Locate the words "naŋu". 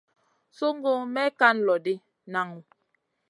2.31-2.57